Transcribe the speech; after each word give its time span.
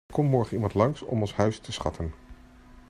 Er 0.07 0.13
komt 0.13 0.29
morgen 0.29 0.53
iemand 0.53 0.73
langs 0.73 1.01
om 1.01 1.21
ons 1.21 1.33
huis 1.33 1.59
te 1.59 1.71
schatten. 1.71 2.13